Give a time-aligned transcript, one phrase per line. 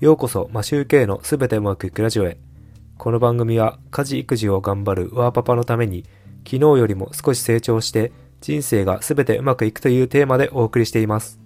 [0.00, 2.38] ようこそマシューケイのすべてうまくいくラジオへ。
[2.96, 6.06] この番組は家事育児を頑張るワーパパのために
[6.38, 8.10] 昨日よりも少し成長して
[8.40, 11.38] 人生がすべてうまくいくというテーマでお送りしています。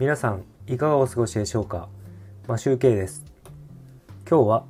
[0.00, 1.90] 皆さん、いかがお過ごしでしょうか？
[2.48, 3.22] マシューケイです。
[4.26, 4.64] 今日は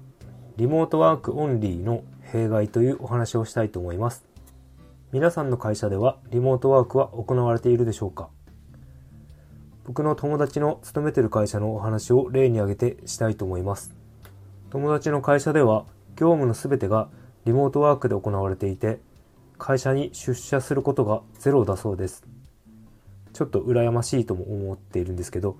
[0.56, 4.24] リモートワークオンリーの弊害というお話をしたいと思います。
[5.12, 8.28] 皆さんの会社ではリモートワークは行われているでしょうか？
[9.86, 13.94] 僕の友達の勤めてる会社のお話を例に挙げてしたいと思います。
[14.70, 15.84] 友達の会社では
[16.16, 17.08] 業務のすべてが
[17.44, 18.98] リモートワークで行われていて、
[19.58, 22.24] 会社に出社することがゼロだそうです。
[23.32, 25.56] ちょっと羨ましいとも思っているんですけど、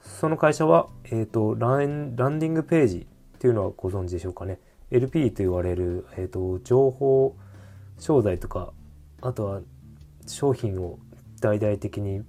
[0.00, 3.06] その会社は、えっ、とラン、ランディングページ
[3.36, 4.60] っていうのはご存知でしょうかね。
[4.90, 7.36] LP と言われる、えっ、と、情報
[7.98, 8.72] 商材とか、
[9.20, 9.60] あとは
[10.26, 10.98] 商品を
[11.42, 12.22] 大々的に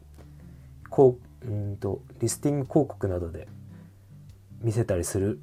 [0.98, 3.48] こううんとリスティング広告などで
[4.64, 5.40] 見せたりする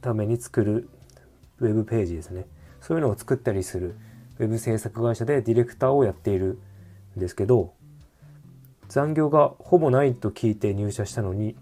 [0.00, 0.88] ために作る
[1.60, 2.46] ウェブページですね。
[2.80, 3.94] そういうのを作ったりする
[4.40, 6.58] ウェブ制作会社でディレクターをやっている
[7.16, 7.74] んですけど
[8.88, 11.54] 残業がほぼないと聞いて入社したのに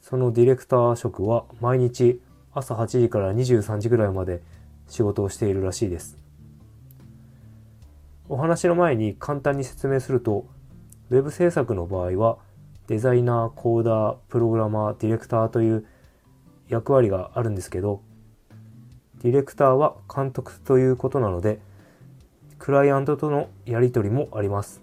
[0.00, 2.20] そのディレクター職は毎日
[2.52, 4.42] 朝8時から23時ぐらいまで
[4.88, 6.18] 仕事をしているらしいです。
[8.28, 10.55] お話の前に簡単に説明すると
[11.10, 12.38] ウェブ制作の場合は
[12.88, 15.86] デザイナー、コーダー、プログラマー、ディレクターという
[16.68, 18.02] 役割があるんですけど、
[19.22, 21.60] ディレクターは監督ということなので、
[22.58, 24.82] クライアントとのやり取りもあります。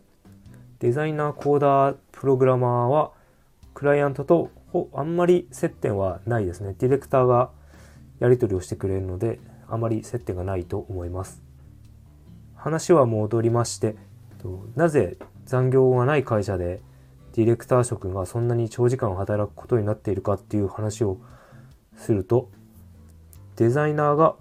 [0.80, 3.12] デザイナー、コーダー、プログラマーは
[3.74, 4.52] クライアントと
[4.94, 6.76] あんまり接点はないですね。
[6.78, 7.52] ディレクターが
[8.20, 11.42] やり取りをしてくれるので、あまり接点がないと思います。
[12.56, 13.96] 話は戻りまして、
[14.76, 16.82] なぜ残業がない会社で
[17.34, 21.18] ディレクター職がそんなに長時間働くことになっているかっていう話を
[21.98, 22.50] すると
[23.56, 24.36] デザイナーが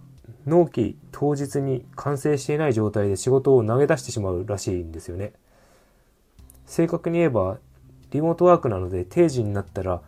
[0.47, 5.33] 納期当日に完成していない状態で仕事を投げ出してしまうらしいんですよね。
[6.67, 7.59] 正確に言えば
[8.11, 10.03] リモートワークなので定時になったら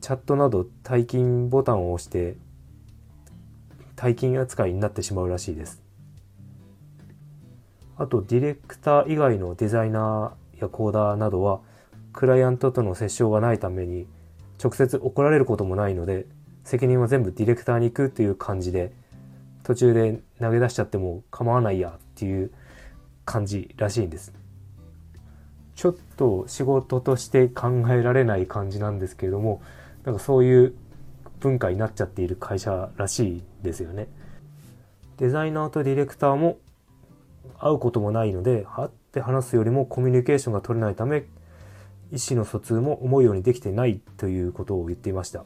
[0.00, 2.36] チャットなど退勤ボタンを押して
[3.96, 5.82] 退勤扱いになってしまうらしいです。
[7.96, 11.60] あとディレクター以外のデザイナーやコーダーなどは
[12.12, 14.06] クライアントとの接触がないために
[14.62, 16.26] 直接怒られることもないので
[16.64, 18.92] 責任は全部ディレクターに行くっていう感じで
[19.62, 22.50] 途中で投げ出しちゃっても構わないやっていう
[23.24, 24.32] 感じらしいんです。
[25.76, 29.62] ちょっと仕事として考えられない感じなんですけれども
[30.04, 30.74] なんかそういう
[31.40, 34.08] 文化になっちゃっている会社らしいですよね。
[35.16, 36.58] デザイナーとディレクターも
[37.58, 41.24] 会うこともないので会って話すよりもコミュニケーションが取れないため
[42.12, 45.44] 意思の疎通も思うようにできてないということを言っていました。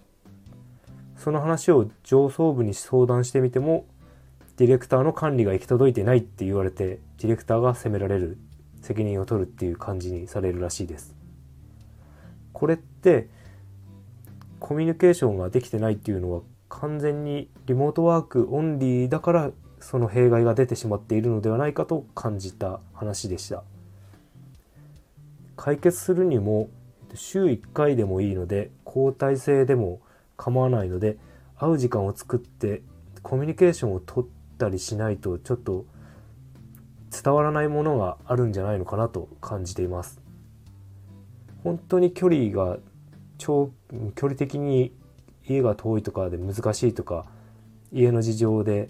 [1.16, 3.86] その話を上層部に相談してみても
[4.56, 8.38] ディレクターの管理が行き届いてないって言われてディレクターが責められる
[8.82, 11.14] 責任を取るっていう感じにされるらしいです。
[12.52, 13.28] これって
[14.60, 19.50] コミュニケーションができてないっていうのは完全にリモートワークオンリーだから
[19.84, 23.62] その弊害が出てしまっているのではないかと感じた話でした。
[25.58, 26.70] 解決するにも
[27.14, 30.00] 週1回でもいいので交代制でも
[30.38, 31.18] 構わないので
[31.58, 32.80] 会う時間を作って
[33.22, 35.84] コミュニケーションを取ったりしないとちょっと
[37.10, 40.18] 伝わらないものがあるんじゃないのかなと感じています。
[41.62, 42.78] 本当に距離が
[43.36, 43.70] 超
[44.14, 44.94] 距離的に
[45.46, 47.26] 家が遠いとかで難しいとか
[47.92, 48.88] 家の事情で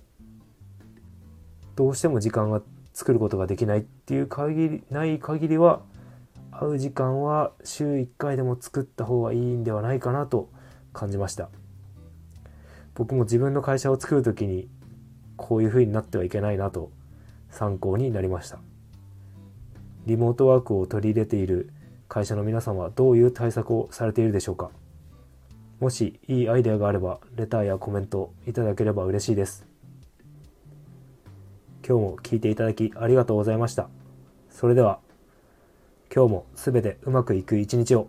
[1.76, 2.62] どうしても時間が
[2.92, 5.82] 作ることができないっていう限りない限りは
[6.52, 10.48] 会う時間は週1回でも作った方がいいんではないかなと
[10.92, 11.48] 感じました。
[12.94, 14.68] 僕も自分の会社を作る時に
[15.36, 16.92] こういう風になってはいけないなと
[17.50, 18.58] 参考になりました。
[20.06, 21.72] リモートワークを取り入れている
[22.08, 24.70] 会社の皆さんはどういう対策をされているでしょうか。
[25.80, 29.73] もしいいアイデアがあればレターやコメントいただければ嬉しいです。
[31.86, 33.90] 今日も聞いていただきありがとうございました。
[34.48, 35.00] それでは、
[36.14, 38.08] 今日もすべてうまくいく一日を。